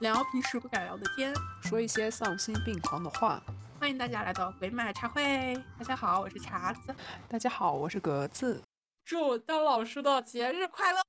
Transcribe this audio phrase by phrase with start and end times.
[0.00, 3.42] 聊平时不敢聊的天，说一些丧心病狂的话。
[3.78, 5.54] 欢迎大家来到鬼马茶会。
[5.78, 6.94] 大家好，我是茶子。
[7.28, 8.62] 大家好，我是格子。
[9.04, 11.02] 祝当老师的节日快乐！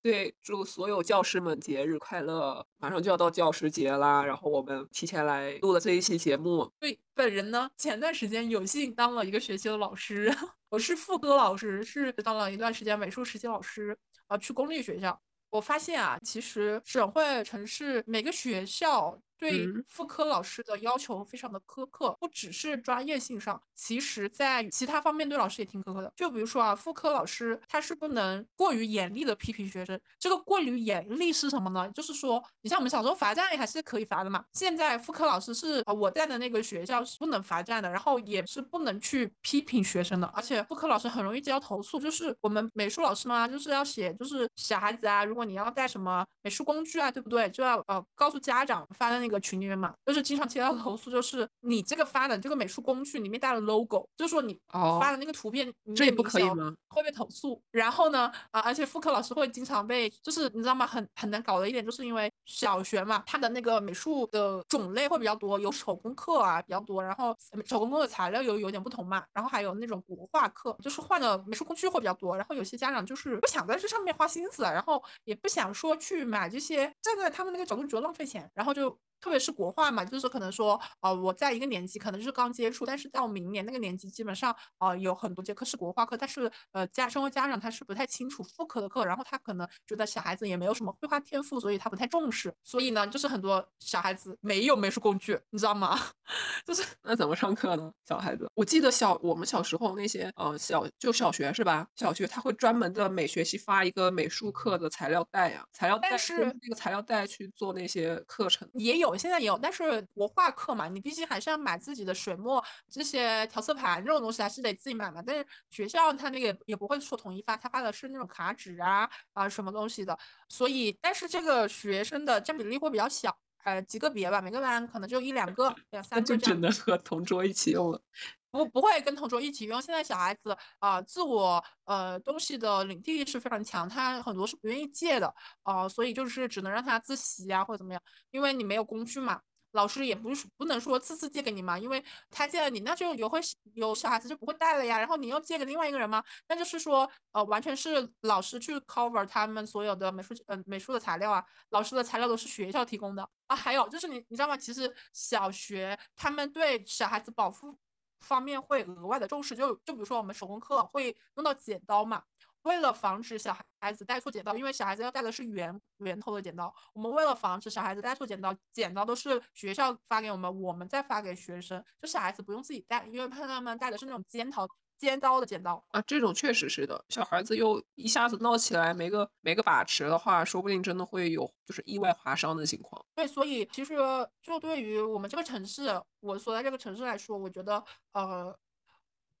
[0.00, 2.66] 对，祝所有教师们节日快乐！
[2.78, 6.72] 马上就要到教师节啦，然后我们提前来录了这一期节目。
[6.80, 10.34] 对，本人呢，前段时间有幸当了一个学期的老师，
[10.70, 13.94] 我是副科老师，是当了一段时间美术实习老师，
[14.28, 15.20] 啊，去公立学校。
[15.50, 19.20] 我发现啊，其实省会城市每个学校。
[19.40, 26.12] 对副科老师的要求非常的苛刻，不只是专业性上，其实在其他方面对老师也挺苛刻的。
[26.14, 29.98] 就比如说啊，副科老师他是不能过于严厉的批评学生。
[30.18, 31.90] 这个过于严厉是什么呢？
[31.92, 34.44] 就是说，你像我们小时候罚站还是可以罚的嘛。
[34.52, 40.26] 现在副科老师是啊，我在的那个学校是不能罚站的，然后也是不能去批评学生的。
[40.34, 47.48] 而且副科老师很容易接到投诉，就是我们美术老师嘛，就是要写，就是小孩子啊，如果你要带什么美术工具啊，对不对？
[47.48, 49.29] 就要呃告诉家长发的那。
[49.29, 56.74] 个群里面嘛，就是经常接到投诉，就是你这个发的这个美术工具里面带了 logo，就是说你发的那个图片，这也不可以吗？
[56.88, 57.62] 会被投诉。
[57.70, 60.86] 然后呢，啊，而且副科老师会经常被，就是你知道吗？
[60.86, 67.36] 很很难搞的一点，就是因为小学嘛，他的那个美术的种类会比较多，有手工课啊比较多，然后
[67.66, 78.98] 手工课的材料有有点不同嘛，然后还有那种国画课，就是换的美术工具会比较多，然后有些家长就是不想在这上面花心思，然后也不想说去买这些，站在他们那个角度觉得浪费钱，然后就。
[79.20, 95.98] 特别是国画嘛，就是可能说，呃，我在一个年级可能就是刚接触，但是到明年那个年级基本上，呃，有很多节课是国画课，但是，呃，家身为家长他是不太清楚副科的课，然后他可能觉得小孩子也没有什么绘画天赋，所以他不太重视，所以呢，就是很多小孩子没有美术工具，你知道吗？
[96.64, 97.92] 就是那怎么上课呢？
[98.06, 101.86] 小孩子，我记得小我们小时候那些，呃，小就小学是吧？
[101.96, 109.09] 小学他会专门的每学期发一个美术课的材料袋呀，材料袋是那个材料袋去做那些课程也有。
[109.16, 115.22] 现在也有，但是国画课嘛，你毕竟还是要买自己的水墨这些调色盘这种东西，还是得自己买嘛。
[115.26, 120.18] 但是学校他那个也不会说统一发，他发的是那种卡纸啊啊什么东西的。
[120.48, 128.02] 所以，但是这个学生的占比例会比较小，呃，几个别吧，每个班可能就一两个、两三个就只能和同桌一起用了。
[128.50, 129.80] 不不会跟同桌一起用。
[129.80, 139.40] 现在小孩子啊，自我呃东西的领地意识非常强，他很多是不愿意借的啊，所以就是只能让他自习啊或者怎么样，因为你没有工具嘛。
[139.72, 143.38] 老师也不是不能说次次借给你嘛，因为他借了你，那就有会
[143.74, 144.98] 有小孩子就不会带了呀。
[144.98, 146.20] 然后你又借给另外一个人吗？
[146.48, 153.54] 那就是说呃，完全是老师去 cover 他们所有的美术呃美术的材料啊，老师的材料都是学校提供的啊。
[153.54, 154.56] 还有就是你你知道吗？
[154.56, 157.78] 其实小学他们对小孩子保护。
[158.20, 162.22] 方面会额外的重视，就就比如说我们手工课会用到剪刀嘛，
[162.62, 174.68] 为了防止小孩子带错剪刀，因为小孩子要带的是圆圆头的剪刀，我们为了防止小孩子带错剪刀，剪刀都是学校发给我们，我们再发给学生，就小孩子不用自己带，因为怕他们带的是那种尖头。
[175.00, 177.02] 尖刀的剪刀啊，这种确实是的。
[177.08, 183.02] 小孩子又一下子闹起来，没个没个把持的话，说不定真的会有就是意外划伤的情况。
[183.14, 183.96] 对，所以其实
[184.42, 185.88] 就对于我们这个城市，
[186.20, 188.54] 我所在这个城市来说，我觉得呃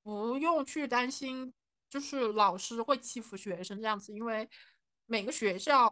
[0.02, 1.52] 不用去担心，
[1.90, 4.48] 就是老师会欺负学生这样子，因为
[5.04, 5.89] 每个学校。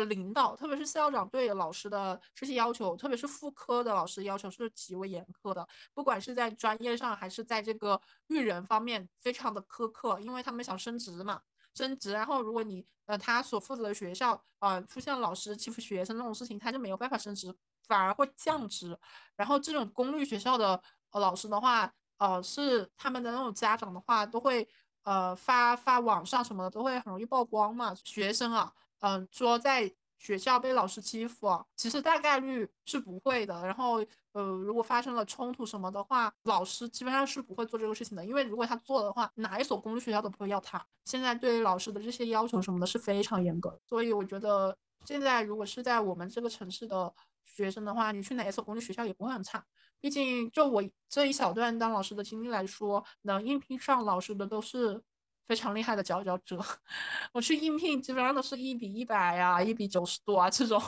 [0.00, 11.42] 的领导，特别是校长对老师的这些要求，特别是副科的老师要求是极为严苛的，不管是在专业上还是在这个育人方面，非常的苛刻，因为他们想升职嘛，
[11.74, 12.12] 升职。
[12.12, 17.54] 然后如果你呃他所负责的学校啊出现老师欺负学生这种事情，他就没有办法升职，
[17.86, 18.98] 反而会降职。
[19.36, 24.66] 然后这种公立学校的呃老师的话，呃是他们的那种家长的话，都会
[25.02, 28.72] 呃发发网上什么的，都会很容易曝光嘛，学生啊。
[29.02, 33.66] 嗯，说在学校被老师欺负，其实大概率是不会的。
[33.66, 33.94] 然后，
[34.30, 40.80] 呃，如果发生了冲突什么的话，老师基本上是不会做这个事情的，因为如果他做的话，哪一所公立学校都不会要他。
[41.04, 47.12] 现在对老师的这些要求什么的是非常严格的，所以我觉得现在如果是在我们这个城市的
[47.44, 49.66] 学生的话，你去哪一所公立学校也不会很差。
[50.00, 55.02] 毕竟就我这一小段当老师的经历来说，能应聘上老师的都是。
[55.48, 56.58] 非常厉害的佼佼者，
[57.32, 60.80] 我去应聘基本上都是一比一百呀，一比九十多啊，这种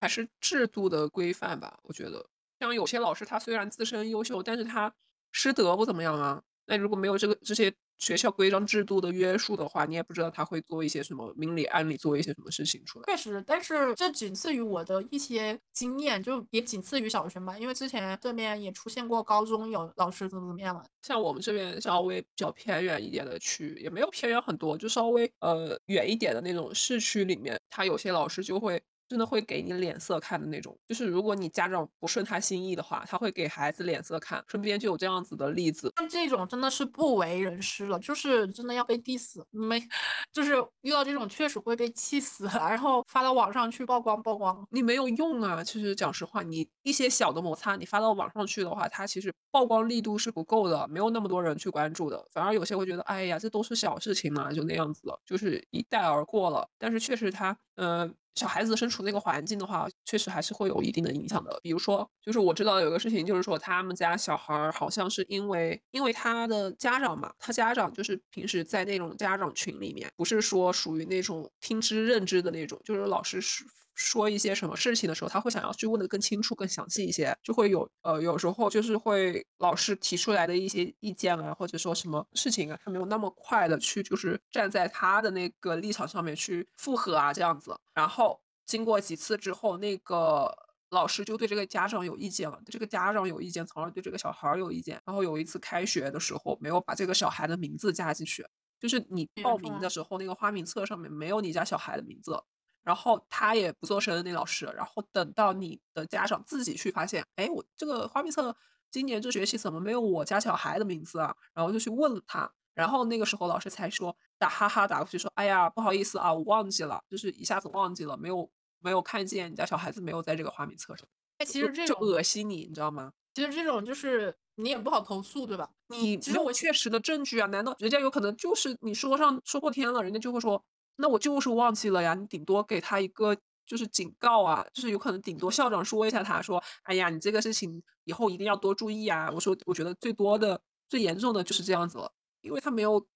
[0.00, 1.78] 还是制度的规范吧。
[1.82, 2.28] 我觉得
[2.58, 4.92] 像有些老师，他虽然自身优秀，但是他
[5.32, 6.42] 师德不怎么样啊。
[6.66, 7.74] 那如果没有这个这些。
[8.00, 13.04] 学校规章制度的约束的话，你也不知道他会做一些什么明里暗里做一些什么事情出来。
[13.06, 17.58] 确实，但是这仅次于我的一些经验，就也仅次于小学嘛。
[17.58, 20.82] 因为之前这边也出现过高中有老师怎么怎么样嘛。
[21.02, 30.78] 像我们这边稍微比较偏远一点的区，也没有偏远很多，就稍微呃远一点的那种市区里面，他有些老师就会真的会给你脸色看的那种。
[30.88, 34.42] 就是如果你家长不顺他心意的话，他会给孩子脸色看。
[34.46, 35.92] 身边就有这样子的例子。
[35.96, 39.82] 但这种真的是不为人师了，就是真的要被 diss，没，
[40.32, 44.64] 就是遇到这种确实会被气死，然后发到网上去曝光曝光。
[44.70, 52.24] 你没有用啊，其实讲实话，你一些小的摩擦，你发到网上去的话，它其实曝光力度是不够的，没有那么多人去关注的。
[52.30, 56.68] 反而有些会觉得，哎呀，这都是小事情嘛，就那样子了，就是一带而过了。
[56.78, 58.14] 但是确实他，嗯。
[58.34, 61.58] 小孩子身处那个环境的话，确实还是会有一定的影响的。
[61.62, 73.64] 比如说，就是我知道有个事情，就是说他们家小孩好像是因为，因为他的家长嘛，他家长就是平时在那种家长群里面，不是说属于那种听之任之的那种，就是老师是
[74.00, 87.78] 说一些什么事情的时候，他会想要去问的更清楚、更详细一些，就会有呃有时候就是会老师提出来的一些意见啊，或者说什么事情啊，他没有那么快的去就是站在他的那个立场上面去附和啊这样子。
[87.92, 90.50] 然后经过几次之后，那个
[90.88, 95.00] 老师就对这个家长有意见了，对这个家长有意见，从而对这个小孩有意见。
[95.04, 98.46] 然后有一次开学的时候，没有把这个小孩的名字加进去，
[98.80, 102.42] 就是你报名的时候，那个花名册上面没有你家小孩的名字。
[102.90, 108.56] 然后他也不做生日那老师，然后等到你的家长自己去发现，哎，我这个花名册
[108.90, 111.32] 今年这学期怎么没有我家小孩的名字啊？
[111.54, 112.50] 然后就去问他。
[112.74, 118.50] 然后那个时候老师才说打哈哈打过去说，哎呀，不好意思啊，我忘记了，就是一下子忘记了，没有
[118.80, 121.06] 没有看见你家小孩子没有在这个花名册上。
[121.38, 123.12] 哎，其实这种恶心你，你知道吗？
[123.34, 125.70] 其实这种就是你也不好投诉，对吧？
[125.86, 127.46] 你其实我确实的证据啊？
[127.46, 130.60] 难道人家有可能就是你说上说破天了，人家就会说，
[130.96, 132.14] 那我就是忘记了呀？
[132.14, 139.30] 你顶多给他一个就是警告啊，就是有可能顶多校长说一下，他说，哎呀，你这个事情以后一定要多注意啊。
[139.32, 142.12] 我说，我觉得最多的最严重的就是这样子了。
[142.40, 143.06] 因为他没有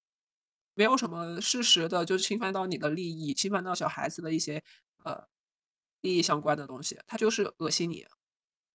[0.75, 4.62] 没有什么事实的，就是侵犯到你的利益，侵犯到小孩子的一些
[5.05, 5.25] 呃
[6.03, 8.06] 利益相关的东西，他就是恶心你。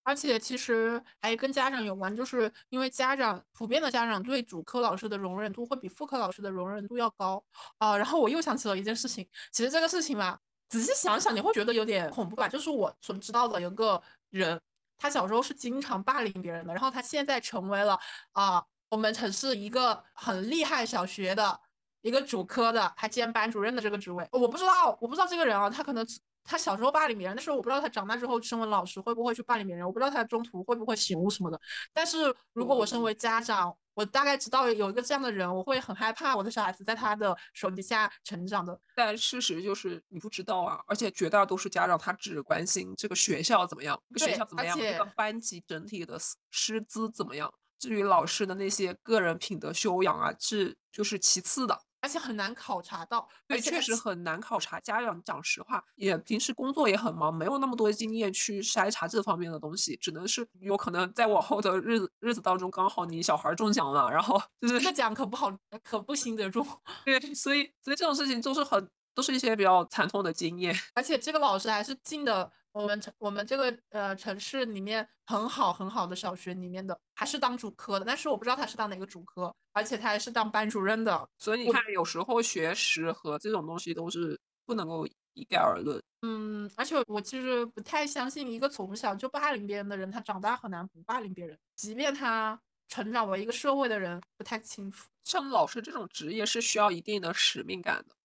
[0.09, 7.43] 而且其实还跟家长有关，就是因为家长普遍的家长对主科老师的容忍度会比副科老师的容忍度要高
[7.77, 7.95] 啊。
[7.95, 12.47] 然后我又想起了一件事情，其实这个事情吧，仔细想想你会觉得有点恐怖吧？
[12.47, 14.01] 就是我所知道的有个
[14.31, 14.59] 人，
[14.97, 17.99] 他小时候是经常霸凌别人的，然后他现在成为了
[18.31, 18.65] 啊。
[18.91, 21.59] 我们城市一个很厉害小学的
[22.01, 26.03] 一个主科的，还兼班主任的这个职位，我不知道，我不知道这个人啊，他可能
[26.43, 31.59] 他小时候霸凌别人，但是我不知道他长大之后身为老师会不会去霸凌别人，我不知道他中途会不会醒悟什么的。
[31.93, 38.79] 但是如果我身为家长，我大概知道有一个这样的人，我会很害怕我的小孩子在他的手底下成长的。
[38.95, 46.17] 但事实就是你不知道啊，而且绝大多数家长他只关心这个学校怎么样，这个学校怎么样，这个班级整体的
[46.49, 47.53] 师资怎么样。
[47.77, 53.27] 至于老师的那些个人品德修养啊，是就是其次的，而且很难考察到。
[53.47, 54.79] 对，确实很难考察。
[54.79, 65.51] 家长讲实话，也平时工作也很忙，没有那么多经验去筛查这方面的东西，只能是有可能在往后的日子日子当中，刚好你小孩中奖了，然后就是那奖可不好，
[65.83, 66.65] 可不兴得中。
[67.05, 70.75] 对，所以所以这种事情都是很都是一些比较惨痛的经验。
[70.93, 72.51] 而且这个老师还是进的。
[72.71, 81.27] 我们城我们这个呃城市里面很好很好的小学里面的，还是当主科的，但是我不知道他是当哪个主科，而且他还是当班主任的。
[81.37, 86.01] 所以你看，有时候学识和这种东西都是不能够一概而论。
[86.21, 95.07] 嗯，而且我其实不太相信一个从小就霸凌别人的人，他长大很难不霸凌别人，即便他成长为一个社会的人，不太清楚。
[95.23, 98.15] 像老师这种职业是需要一定的使命感的，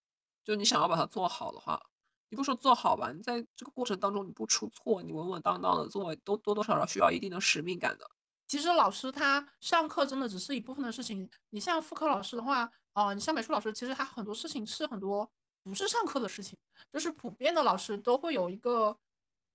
[0.44, 1.80] 就你想要把它做好的话。
[2.28, 8.10] 你不说做好吧，你在这个过程当中你不出错，你稳稳当当的做，都多多少少需要一定的使命感的。
[8.46, 11.28] 其实老师他上课真的只是一部分的事情。
[11.50, 15.30] 你像副科老师的话，哦，你像美术老师，其实他很多事情是很多
[15.62, 16.58] 不是上课的事情，
[16.92, 18.96] 就是普遍的老师都会有一个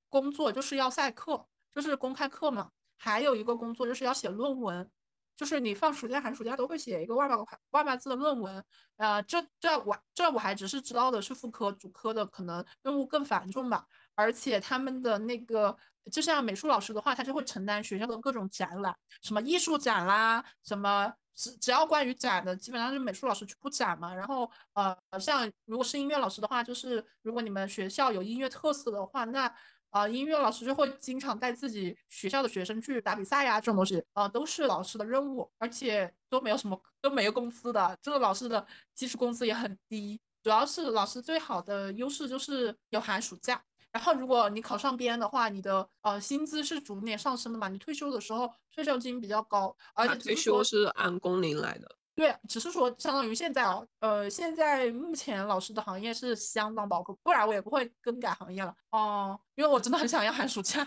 [0.09, 2.71] 工作，就是要赛课，就是公开课嘛。
[2.97, 4.89] 还有一个工作就是要写论文。
[5.39, 7.37] 就是你放暑假、寒暑假都会写一个万把
[7.69, 8.61] 万把字的论文，
[8.97, 15.77] 呃，这这我这我还只是知道的是副科、主科的可能任务更繁重吧，而且他们的那个
[16.11, 24.13] 就像美术老师的话，他就会承担学校的各种展览，什么艺术展啦，什么只只要关于展的，基本上是美术老师去布展嘛。
[24.13, 29.49] 然后呃，像如果是音乐老师的话，就是如果你们学校有音乐特色的话，那。
[29.89, 40.19] 啊，音乐老师就会经常带自己学校的学生去打比赛呀，这种东西啊，都是老师的任务，而且都没有什么都没有工资的，这个老师的基础工资也很低。
[40.41, 51.98] 主要是老师最好的优势就是有寒暑假，然后如果你考上编的话，你的呃薪资是逐年上升的嘛，你退休的时候退休金比较高，而且退休是按工龄来的。
[52.19, 60.85] 对，只是说相当于现在哦，呃，现在目前老师的行业是相当饱和，不然我也不会更改行业了哦，因为我真的很想要寒暑假。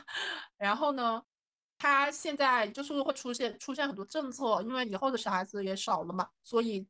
[0.59, 1.23] 然后呢，
[1.79, 6.87] 他现在就是会出现出现很多政策，因为以后的小孩子也少了嘛，所以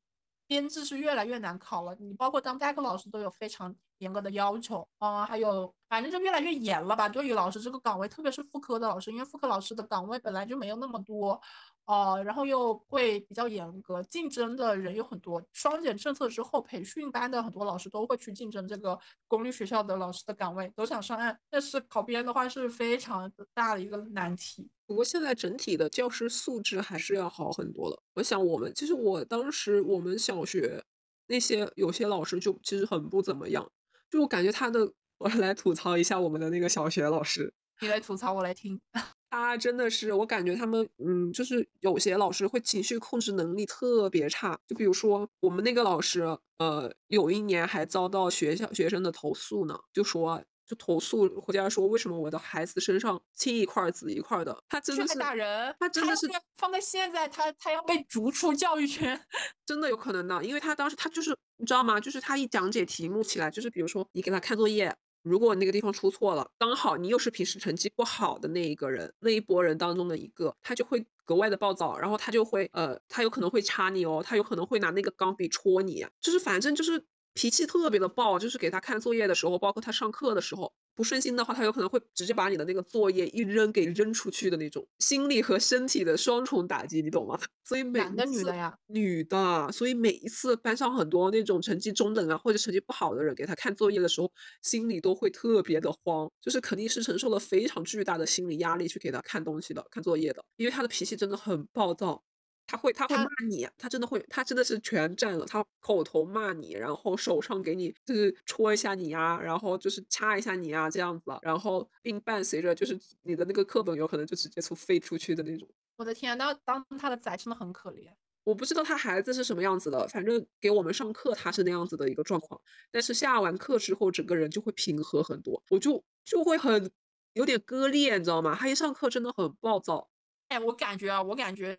[0.49, 1.95] 编制是越来越难考了。
[2.01, 3.73] 你包括当代课老师都有非常
[4.03, 7.09] 严格的要求啊，还有反正就越来越严了吧。
[7.09, 11.41] 对于老师这个岗位，特别是副科的老师，因为副科老师的岗位本来就没有那么多。
[11.85, 15.43] 哦，然后又会比较严格，竞争的人有很多。
[15.53, 21.37] 双减政策之后，培训班的很多老师都会去竞争这个公立学校的老师的岗位，都想上岸。
[21.51, 24.71] 但是考编的话是非常大的一个难题。
[24.87, 28.01] 不过现在整体的教师素质还是要好很多了。
[28.15, 30.85] 我想我们其实我当时我们小学
[31.27, 33.69] 那些有些老师就其实很不怎么样，
[34.13, 37.55] 就我感觉他的，我来吐槽一下我们的那个小学老师。
[37.81, 38.79] 你来吐槽，我来听。
[39.31, 44.59] 他真的是，我感觉他们，嗯，就是有些老师会情绪控制能力特别差。
[44.69, 46.21] 就比如说我们那个老师，
[46.59, 50.43] 呃，有一年还遭到学校学生的投诉呢，就说
[50.73, 54.57] 就投诉回家说为什么我的孩子身上青一块紫一块的。
[54.71, 59.21] 他真的是打人，他真的是放在现在，他他要被逐出教育圈，
[59.67, 60.43] 真的有可能的。
[60.43, 62.01] 因为他当时他就是你知道吗？
[62.01, 64.97] 就是他一讲解题目起来，就是比如说你给他看作业。
[65.23, 80.73] 如果那个地方出错了，刚好你又是平时成绩不好的那一个人，那一波人当中的一个，他就会格外的暴躁，然后他就会，呃，他有可能会掐你哦，他有可能会拿那个钢笔戳你，就是反正就是脾气特别的暴，就是给他看作业的时候，包括他上课的时候。
[80.95, 87.39] 不顺心的话，他有可能会直接把你的那个作业一扔给扔出去的那种，心理和身体的双重打击，你懂吗？
[87.65, 102.23] 所以每男的女的呀，女的，所以每一次班上很多那种成绩中等啊或者成绩不好的人给他看作业的时候，心里都会特别的慌，就是肯定是承受了非常巨大的心理压力去给他看东西的、看作业的，因为他的脾气真的很暴躁。
[102.67, 105.45] 他会，他会骂你，他真的会，他真的是全占了。
[105.47, 115.69] 他口头骂你，然后手上给你就是戳一下你呀，然后就是掐一下你啊，这样子，然后并伴随着就是你的那个课本有可能就直接从飞出去的那种。
[115.97, 118.15] 我的天，那当他的仔真的很可怜。
[118.45, 126.91] 我不知道他孩子是什么样子的，反正给我们上课他是那样子的一个状况，但是下完课之后整个人就会平和很多，我就就会很
[127.35, 128.57] 有点割裂，你知道吗？
[128.59, 130.09] 他一上课真的很暴躁。
[130.49, 131.79] 哎，我感觉啊，我感觉。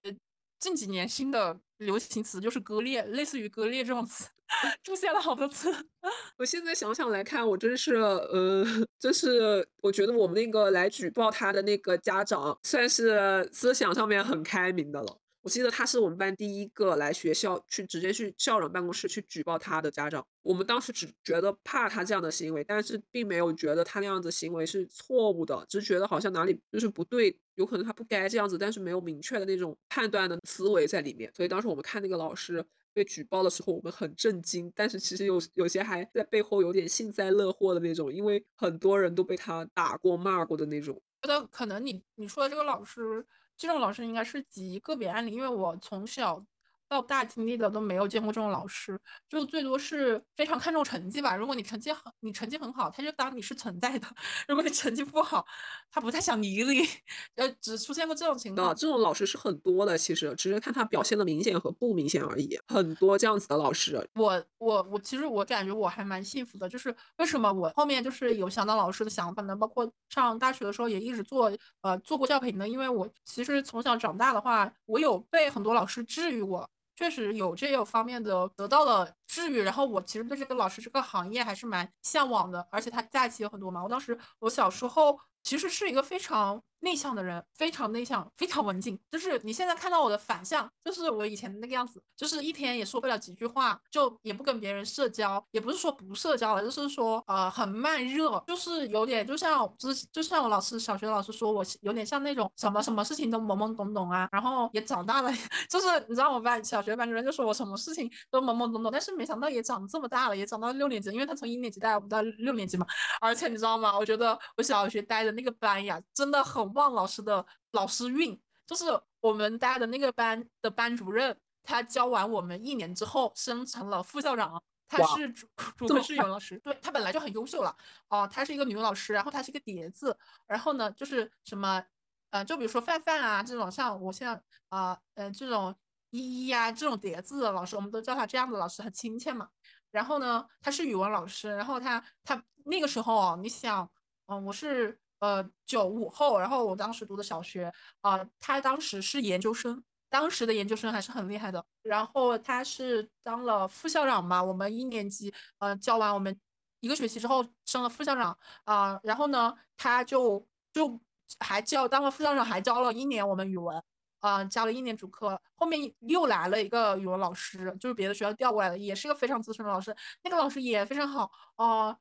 [0.64, 4.30] 近几年新的流行词就是割裂，类似于割裂这种词
[4.82, 5.70] 出现了好多次。
[6.40, 8.66] 我现在想想来看，我真是，呃，
[8.98, 15.20] 就是我觉得我们那个来举报他的那个家长，算是思想上面很开明的了。
[15.44, 20.26] 我记得他是我们班第一个来学校去直接去校长办公室去举报他的家长。
[20.42, 31.30] 我们当时只觉得怕他这样的行为，但是并没有觉得他那样子行为是错误的，只觉得好像哪里就是不对，有可能他不该这样子，但是没有明确的那种判断的思维在里面。
[31.36, 41.02] 所以当时我们看那个老师被举报的时候，我们很震惊，但是其实有有些还在背后有点幸灾乐祸的那种，因为很多人都被他打过骂过的那种。
[41.22, 43.26] 觉得可能你你说的这个老师。
[43.58, 46.46] 这种老师应该是极个别案例，因为我从小。
[46.94, 51.36] 到大经历的都没有见过这种老师，就最多是非常看重成绩吧。
[51.36, 54.08] 如果你成绩很，你成绩很好，他就当你是存在的；
[54.48, 55.44] 如果你成绩不好，
[55.90, 56.88] 他不太想理你。
[57.34, 58.76] 呃，只出现过这种情况。
[58.76, 62.60] 这种老师是很多的，其实只是看他表现的明显和不明显而已。
[62.68, 64.08] 很多这样子的老师。
[64.14, 69.56] 我我我，其实我感觉我还蛮幸福的，就是为什么我后面就是有想当老师的想法呢？
[69.56, 76.70] 包括上大学的时候也一直做呃做过教培呢，因为我其实从小长大的话，我有被很多老师治愈过。
[76.96, 83.84] 确实有这个方面的得到了治愈，然后我其实对这个老师这个行业还是蛮向往的，而且他假期有很多嘛。
[83.84, 86.62] 我当时我小时候其实是一个非常。
[86.84, 89.00] 内向的人非常内向，非常文静。
[89.10, 104.28] 就是你现在看到我的反向，就是我以前的那个样子，就是一天也说不了几句话，就也不跟别人社交，也不是说不社交了，就是说呃很慢热，就是有点就像就就像我老师小学老师说我有点像那种什么什么事情都懵懵懂懂啊。
[104.30, 105.32] 然后也长大了，
[105.72, 112.86] 就是你知道我班小学班主任就说我什么事情都懵懵懂懂，但是没想到也长这么大了，也长到六年级，因为他从一年级带我们到六年级嘛。
[113.22, 113.98] 而且你知道吗？
[113.98, 116.74] 我觉得我小学待的那个班呀，真的很。
[116.74, 118.86] 旺老师的老师运，就是
[119.20, 127.76] 我们待的那个班的班主任，他教完我们一年之后升成了副校长，他是主主 科是语文老师，对他本来就很优秀了
[128.10, 130.18] 哦，她是一个女老师，然后她是一个叠字，
[130.48, 131.84] 然后呢就是什么，
[132.32, 135.76] 呃，就比如说范范啊这种，像我现在啊，呃这种
[136.14, 139.50] 依依呀这种叠字的老师，我们都叫他这样的老师很亲切嘛。
[139.92, 143.90] 然后呢，他是语文老师，然后他他那个时候哦，你想，
[144.28, 144.98] 嗯，我是。
[145.20, 151.66] 呃，九五后，然后我当时读的小学，啊，他当时是研究生，当时的研究生还是很厉害的。
[151.82, 156.38] 然后他是当了副校长嘛，我们一年级呃教完我们
[156.82, 161.00] 一个学期之后升了副校长啊，然后呢他就就
[161.40, 163.82] 还教当了副校长，还教了一年我们语文。
[164.24, 169.94] 啊，教了一年主课，后面又来了一个语文老师，就是别的学校调过来的，也是一个非常资深的老师。
[170.24, 171.98] 那个老师也非常好哦。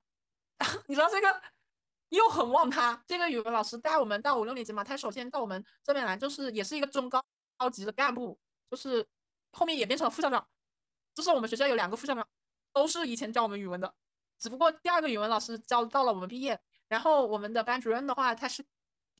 [0.86, 1.42] 你知道这个
[2.10, 7.20] 又很旺他，这个语文老师带我们到五六年级嘛，他首先到我们这边来，就是也是一个中高
[7.56, 8.38] 高级的干部，
[8.70, 9.04] 就是
[9.50, 10.46] 后面也变成了副校长。
[11.16, 12.24] 就是我们学校有两个副校长，
[12.72, 13.92] 都是以前教我们语文的，
[14.38, 16.60] 只不过第二个语文老师教到了我们毕业。
[16.86, 18.64] 然后我们的班主任的话，他是，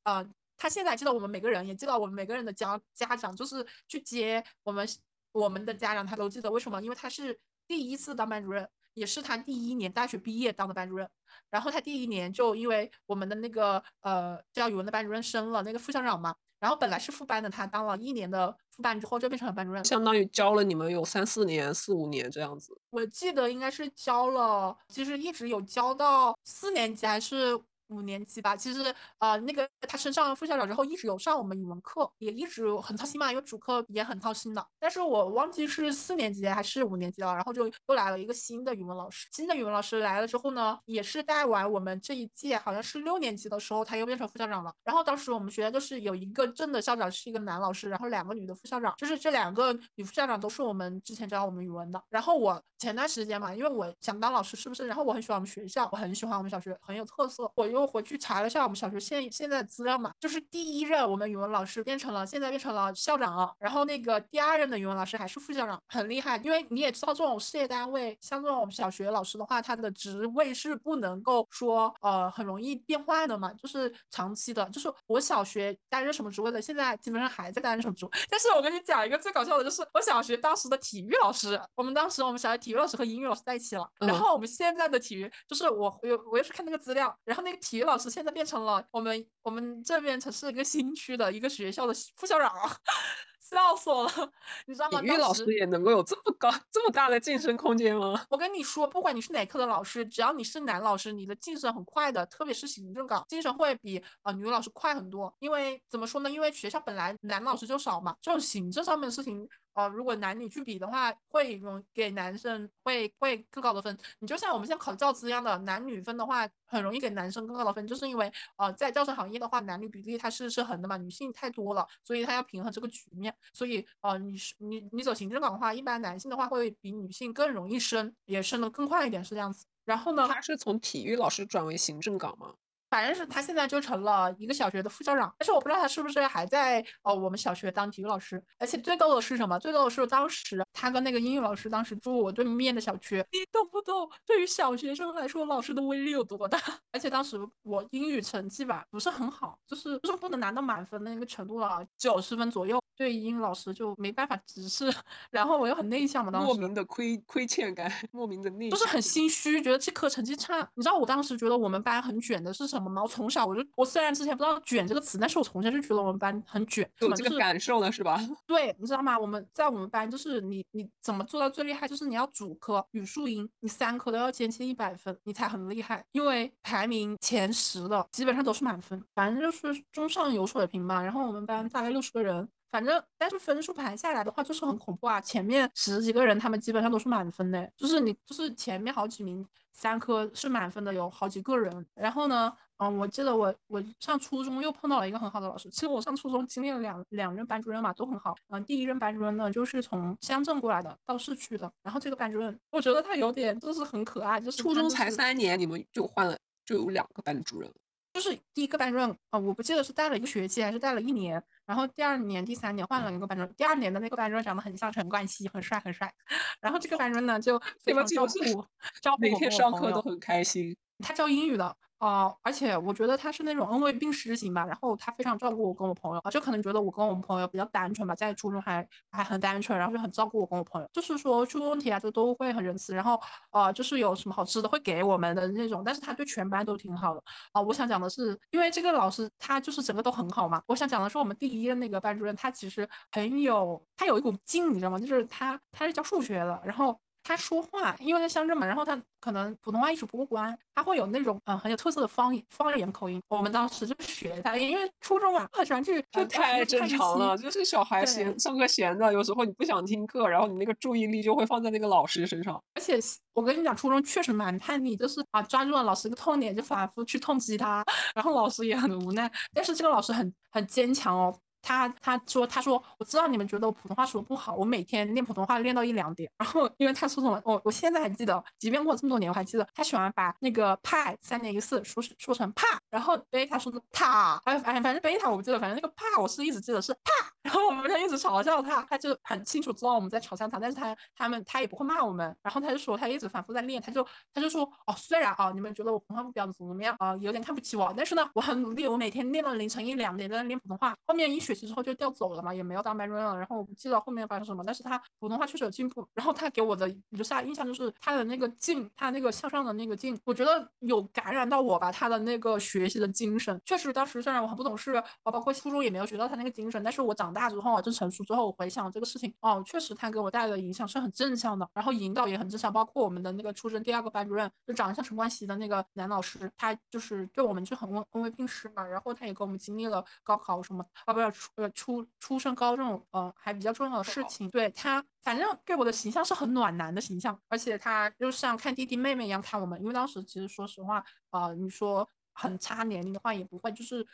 [0.04, 0.24] 呃。
[0.62, 4.88] 他现在记得我们每个人，也记得我们每个人的家家长，就是去接我们
[5.32, 6.48] 我们的家长，他都记得。
[6.48, 6.80] 为什么？
[6.80, 11.08] 因为他是第一次当班主任，也是他第一年大学毕业当的班主任。
[11.50, 22.80] 然后他第一年就因为我们的那个呃教语文的班主任升了那个副校长嘛，然后本来是副班的，他当了一年的副班之后就变成了班主任，相当于教了你们有三四年、四五年这样子。
[22.90, 27.60] 我记得应该是教了，其实一直有教到四年级还是。
[27.92, 34.66] 五年级吧，其实呃，那个他升上副校长之后，一直有上我们语文课，也一直很操心嘛，因为主课也很操心的。
[34.78, 39.28] 但是我忘记是四年级还是五年级了，然后就又来了一个新的语文老师。
[39.32, 44.72] 新的语文老师来了之后呢，也是带完我们这一届，好像是六年级的时候，他又变成副校长了。
[44.82, 52.02] 然后当时我们学校就是有一个正的校长是一个男老师，然后两个女的副校长，就是这两个女副校长都是我们之前教我们语文的。
[52.08, 54.86] 然后我前段时间嘛，因为我想当老师，是不是？
[54.86, 57.81] 然后我很喜欢我们学校，我很喜欢我们小学，很有特色，我又。
[57.86, 66.36] 回去查了一下我们小学现现在的资料嘛，就是第一任我们语文老师变成了现在变成了校长，然后那个第二任的语文老师还是副校长，很厉害。
[66.44, 74.68] 因为你也知道这种事业单位，像这种小学老师的话，他的职位是不能够说呃很容易变换的嘛，就是长期的。
[74.70, 78.10] 就是我小学担任什么职位的，现在基本上还在担任什么职位。
[78.28, 87.84] 但是我跟你讲一个最搞笑的，就是我小学当时的体育老师，我们当时我们小学体育老师和英语老师在一起了，然后我们现在的体育就是我我我又去看那个资料，然后那个体育。
[87.84, 92.76] 老师现在变成了我们我们这边城市一个新区的一个学校的副校长啊，
[93.40, 94.32] 笑死我了，
[94.66, 95.00] 你知道吗？
[95.00, 98.24] 体育老师也能够有这么高 这么大的晋升空间吗？
[98.30, 105.34] 我跟你说，不管你是哪科的老师，只要你是男老师，你的晋升很快的，特别是行政岗，晋升会比啊女老师快很多。
[105.38, 106.30] 因为怎么说呢？
[106.30, 109.48] 因为学校本来男老师就少嘛，这种行政上面的事情。
[109.74, 113.96] 呃，如果男女去比的话，会容给男生会会更高的分。
[114.20, 123.34] 你就像我们现在考教资一样的，男女分的话，很容易给男生更高的分，就是因为呃，在教师行业的话，男女比例它是是衡的嘛，女性太多了，所以它要平衡这个局面。
[123.52, 129.64] 所以呃，你是你你走行政岗的话，一般男性的话会比女性更容易升，也升的更快一点，是这样子。
[129.84, 132.54] 然后呢，他是从体育老师转为行政岗吗？
[132.92, 138.44] 反正是他现在就成了一个小学的副校长，但是我不知道他是不是还在哦我们小学当体育老师。
[138.58, 139.58] 而且最逗的是什么？
[139.58, 144.06] 最逗的是当时他跟那个英语老师当时住我对面的小区，你懂不懂？
[144.26, 146.58] 对于小学生来说，老师的威力有多大？
[146.92, 152.78] 而且当时我英语成绩吧不是很好，就是就是不能拿到满分的那个程度了，九十分左右。
[152.94, 154.92] 对英语老师就没办法直视，
[155.32, 160.60] 然后我又很内向嘛，当时莫名的亏亏欠感，莫名的内就是很心虚，觉得这科成绩差。
[160.74, 162.81] 你知道我当时觉得我们班很卷的是什么？
[162.84, 168.18] 我从小我就，我虽然之前不知道“卷”这个词，但是我从小就觉得我们班很卷，有这个感受了是吧？
[168.46, 169.18] 对，你知道吗？
[169.18, 171.86] 我们在我们班就是你你怎么做到最厉害？
[171.86, 176.04] 就是你要主科语数英，你三科都要接近一百分，你才很厉害。
[176.12, 181.02] 因为排名前十的基本上都是满分，反正就是中上游水平吧。
[181.02, 182.48] 然后我们班大概六十个人。
[182.70, 185.20] 反正，但是分数排下来的话，就是很恐怖啊！
[185.20, 191.86] 前面十几个人，他们基本上都是满分的，就是你，就是前面好几名三科是满分的，有好几个人。
[191.94, 192.50] 然后呢，
[192.82, 195.70] 嗯，我记得我我上初中又碰到了一个很好的老师。
[195.70, 198.34] 其实我上初中经历了两两任班主任嘛，都很好。
[198.48, 201.72] 嗯，第一任班主任呢，就是从乡镇过来的，到市区的。
[201.84, 207.70] 然后这个班主任，我觉得他有点就是很可爱，就是初中才三年，你们就换了，就有两个班主任。
[208.12, 213.54] 就是第一个班主任啊，我不记得是带了一个学期还是带了一年，然后第二年、第三年换了一个班主任。
[213.54, 216.12] 第二年的那个班主任长得很像陈冠希，很帅很帅。
[216.60, 218.64] 然后这个班主任呢，就非常照顾，
[219.00, 220.76] 照顾每天上课都很开心。
[221.02, 221.76] 他教英语的。
[221.98, 233.16] 哦，而且我觉得他是那种恩威并施型吧，然后他非常照顾我跟我朋友啊，就可能觉得我跟我们朋友比较单纯吧，在初中还还很单纯，然后就很照顾我跟我朋友，就是说出问题啊，就都会很仁慈，然后
[233.52, 237.62] 呃，就是有什么好吃的会给我们的那种，但是他对全班都挺好的啊。
[237.62, 244.98] 我想讲的是，因为这个老师他就是整个都很好嘛，我想讲的是我们第一任那个班主任，他其实很有他有一股劲，你知道吗？
[244.98, 246.98] 就是他他是教数学的，然后。
[247.24, 253.22] 他说话，因为在乡镇嘛，然后他可能普通话一直不过关，他会有那种嗯很有特色的方言方言口音。
[253.28, 262.60] 我们当时就学他，因为初中嘛，很喜欢去就太正常了，就是小孩闲上课闲的，有时候你不想听课，然后你那个注意力就会放在那个老师身上。
[262.74, 262.98] 而且
[263.32, 271.34] 我跟你讲，初中确实蛮叛逆，就是啊抓住了老师个痛点就反复去痛击他， 然后老师也很无奈，但是这个老师很很坚强哦。
[271.62, 276.30] 他他说他说我知道你们觉得我普通话说的不好，我每天练普通话练到一两点。
[276.36, 287.00] 然后因为他说什么，我我现在还记得，即便过了这么多年，我还记得他喜欢把那个派三点一四说说成帕，然后贝塔说的塔，哎哎反正贝塔我不记得，反正那个帕我是一直记得是帕。
[287.42, 292.34] 然后我们就一直嘲笑他，他就很清楚知道我们在嘲笑他，但是他他们他也不会骂我们。
[292.40, 300.94] 然后他就说他一直反复在练，他就他就说哦虽然啊你们觉得我普通话不标准怎么怎么样啊有点看不起我，但是呢我很努力，我每天练到凌晨一两点在练普通话。
[301.04, 302.32] 后面一学学习之后就调走。
[302.32, 303.36] 了嘛，也没有当班主任了。
[303.36, 306.06] 然后我不记得后面发生什么，但是他普通话确实有进步。
[306.14, 311.92] 然后他给我的留下印象就是他的那个劲，他那个向上的那个劲，我觉得有感染到我吧。
[311.92, 321.68] 他的那个学习的精神，确实当时虽然我很不懂事，啊，包括初中也没有学到他那个精神，但是我长大之后啊，就成熟之后，我回想这个事情，哦，确实他给我带来的影响是很正向的。
[321.74, 328.86] 然后引导也很正向，包括我们的那个初中第二个班主任，就长得像陈冠希的那个男老师，他就是对我们就很温温温并施嘛。
[328.86, 333.04] 然后他也跟我们经历了高考什么啊，不是初呃初初升高这种。
[333.10, 339.80] 呃，还比较重要的事情，对他，反正给我的形象是很暖男的形象，而且他就像看弟弟妹妹一样看我们。
[339.80, 344.06] 因为当时其实说实话，啊，你说很差年龄的话，也不会，就是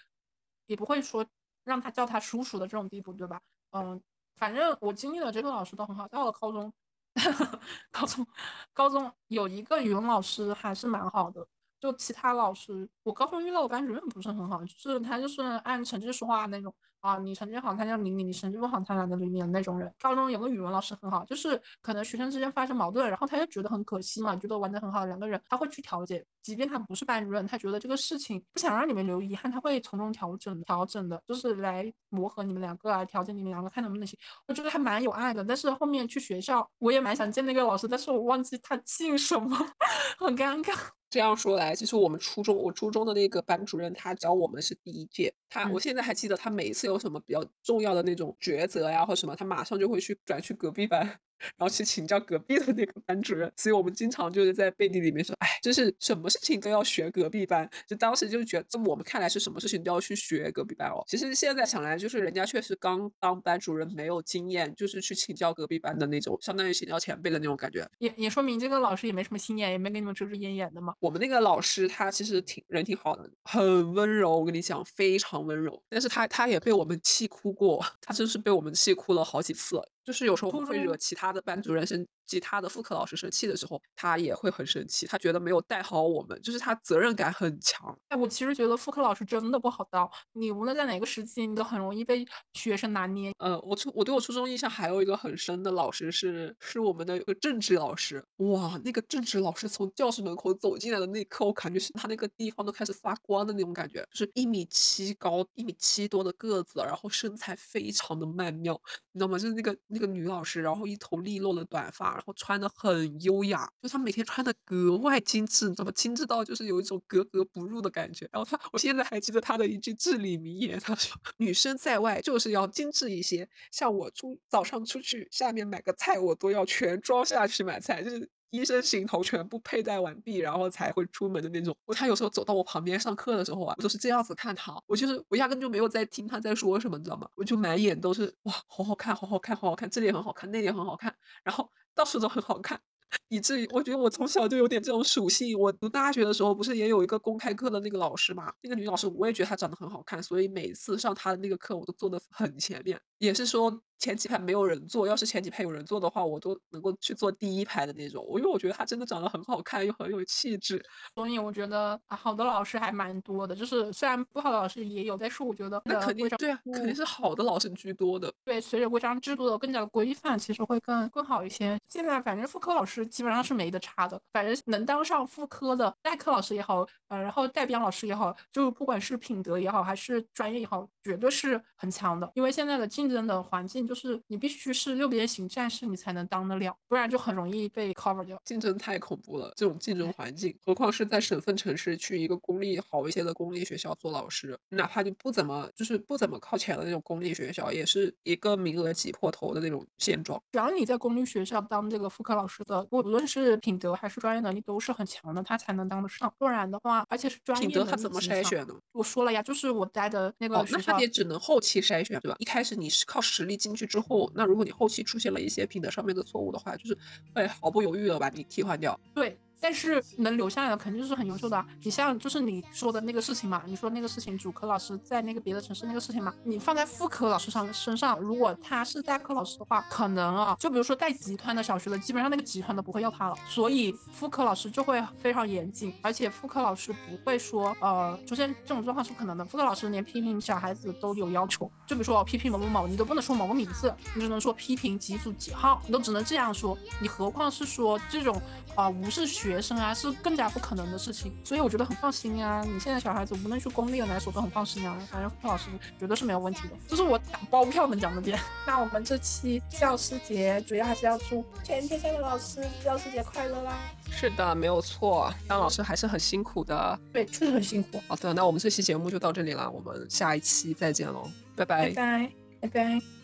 [0.66, 1.24] 也不会说
[1.64, 3.40] 让他叫他叔叔的这种地步，对吧？
[3.72, 4.00] 嗯，
[4.36, 6.08] 反正我经历了这个老师都很好。
[6.08, 6.72] 到了高中，
[7.92, 8.26] 高中，
[8.72, 11.46] 高中有一个语文老师还是蛮好的，
[11.80, 16.74] 就其他老师，我高中遇到的班主任不是很好，就是他就是按成绩说话那种。
[17.00, 19.88] 啊，你成绩好，他就理你；你成绩不好，他懒得理你的那种人。
[20.00, 34.18] 高中有个语文老师很好，就是可能学生之间发生矛盾，然后他就觉得很可惜嘛，觉得玩的很好，两个人他会去调解，即便他不是班主任，他觉得这个事情不想让你们留遗憾，他会从中调整调整的，就是来磨合你们两个啊，调节你们两个，看能不能行。
[34.48, 35.44] 我觉得还蛮有爱的。
[35.44, 39.56] 但是后面去学校，我也蛮想见那个老师，但是我忘记他姓什么，
[40.18, 40.97] 很尴尬。
[41.10, 45.32] 这样说来，其实我们初中，我初中的那个班主任，他教我们是第一届。
[45.48, 51.18] 他，我现在还记得，他每一次有什么比较重要的那种抉择呀，或什么，他马上就会去转去隔壁班。
[51.56, 57.68] 然后去请教隔壁的那个班主任，所以我们经常就是在背地里面说，哎，就是什么事情都要学隔壁班。
[57.86, 61.02] 就当时就觉得，在我们看来是什么事情都要去学隔壁班哦。
[61.06, 67.88] 其实现在想来，就是人家确实刚当班主任，没有经验，就是去请教隔壁班的那种，相当于请教前辈的那种感觉。
[67.98, 70.94] 也也说明这个老师也没什么心眼，也没给你们遮遮掩掩的嘛。
[71.00, 75.82] 我们那个老师他其实挺人挺好的，很温柔，我跟你讲，非常温柔。
[75.88, 79.80] 但是他他也被我们气哭过，他真是被我们气哭了好几次。
[80.08, 82.08] 就是有时候会惹其他的班主任生。
[82.28, 85.06] 其他的副科老师生气的时候，他也会很生气。
[85.06, 87.98] 他觉得没有带好我们，就是他责任感很强。
[88.08, 90.08] 哎，我其实觉得副科老师真的不好当。
[90.34, 93.32] 你无论在哪个时期，你都很容易被学生拿捏。
[93.38, 98.22] 呃，我初我对我初中印象还有一个很深的老师是是我们的一个政治老师。
[98.36, 104.06] 哇，那个政治老师从教室门口走进来的那一刻，我感觉是他那个地方都开始发光的那种感觉。
[104.10, 108.78] 就是一米七高，一米七多的个子，然后身材非常的曼妙，
[109.12, 109.38] 你知道吗？
[109.38, 112.17] 就是那个那个女老师，然后一头利落的短发。
[112.18, 115.92] 然后穿的很优雅，就她每天穿的格外精致，你知道吗？
[115.94, 118.28] 精致到就是有一种格格不入的感觉。
[118.32, 137.28] 然后她，我现在还记得她的一句至理名言，她说：“女生在外就是要精致一些，像我出早上出去，下面买个菜我都要全装下去买菜，就是一身行头全部佩戴完毕，然后才会出门的那种。”他有时候走到我旁边上课的时候啊，我都是这样子看他，我就是我压根就没有在听他在说什么，你知道吗？
[137.34, 141.68] 我就满眼都是哇，好好看，好好看，好好看，这里很好看，那里很好看，然后。
[141.94, 142.80] 到处都很好看，
[143.26, 145.58] 以至于我觉得我从小就有点这种属性。
[145.58, 148.52] 我读大学的时候，不是也有一个公开课的那个老师嘛？
[148.62, 153.00] 那个女老师，我也觉得她长得很好看，所以每次上她的那个课，我都坐的很前面。
[153.18, 153.82] 也是说。
[153.98, 158.24] 前几排没有人坐，要是前几排有人坐的话，我都能够去坐第一排的那种。
[158.28, 160.80] 我因为我觉得他真的长得很好看，又很有气质，
[161.14, 163.56] 所以我觉得好的老师还蛮多的。
[163.56, 168.32] 就是虽然不好的老师也有，但是我觉得那肯定对啊，肯定是好的老师居多的。
[168.44, 171.76] 对，随着规章制度的更加的规范，其实会更更好一些。
[171.88, 182.30] 现在反正副科老师基本上是没得差的，反正能当上副科的代课老师也好，呃，然后代编老师也好，就不管是品德也好，还是专业也好，绝对是很强的。
[182.34, 183.87] 因为现在的竞争的环境。
[183.88, 188.40] 就是你必须是六边形战士，你才能当得了，不然就很容易被 cover 掉。
[188.44, 200.40] 竞争太恐怖了，这种竞争环境，何况是在省份城市去一个公立好一些的公立学校做老师，哪怕就不怎么就是不怎么靠前的那种公立学校，也是一个名额挤破头的那种现状。
[200.52, 206.32] 只要你在公立学校当这个副科老师的，无论是品德还是专业能力都是很强的，他才能当得上。
[206.38, 208.74] 不然的话，而且是专业品德他怎么筛选呢？
[208.92, 212.36] 我说了呀，就是我待的那个学校，那他也只能后期筛选，对吧？
[212.38, 216.98] 一开始你是靠实力进去之后，那如果你后期出现了一些品德上面的错误的话，就是
[217.32, 218.98] 会毫不犹豫的把你替换掉。
[219.14, 219.38] 对。
[219.60, 221.64] 但是能留下来的肯定是很优秀的。
[221.82, 233.34] 你像就是你说的那个事情嘛，你说那个事情主科老师在那个别的城市那个事情嘛，你放在副科老师上身上，如果他是代课老师的话，可能啊，就比如说带集团的小学的，基本上那个集团都不会要他了。
[233.48, 239.44] 所以副科老师就会非常严谨，而且副科老师不会说呃出现这种状况是不可能的。
[239.44, 246.76] 副科老师连批评小孩子都有要求，就比如说我批评某某某，你都不能说某个名字，你只能说批评几组几号，你都只能这样说。
[247.00, 248.40] 你何况是说这种
[248.74, 250.08] 啊无视学生啊是。
[250.20, 252.62] 更加不可能的事情，所以我觉得很放心啊。
[252.64, 255.66] 你现在小孩子无论去公立的哪所都很放心啊，反正付老师
[255.98, 258.38] 绝对是没有问题的，这是我打包票能讲的点。
[258.66, 263.78] 那我们这期教师节主要还是要祝全天下的老师教师节快乐啦！
[264.10, 266.98] 是的，没有错，当老师还是很辛苦的。
[267.12, 268.02] 对，确实很辛苦。
[268.08, 272.32] 好的，那我们这期节目就到这里了，我们下一期再见喽，拜拜，拜拜，
[272.62, 273.17] 拜拜。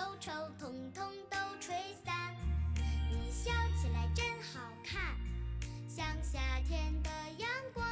[0.00, 2.34] 忧愁统统都吹散
[3.10, 5.14] 你笑起来真好看
[5.86, 7.84] 像夏天的阳光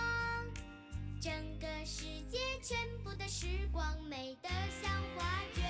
[1.21, 4.49] 整个世界全部的时光美得
[4.81, 5.63] 像画卷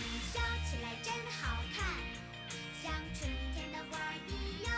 [0.00, 1.94] 你笑起来真好看
[2.82, 4.72] 像春天的花一样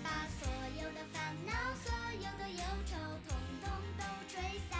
[0.00, 0.48] 把所
[0.80, 4.40] 有的烦恼所有的忧愁统统都吹
[4.70, 4.78] 散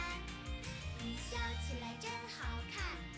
[1.02, 1.36] 你笑
[1.66, 3.11] 起来真好看。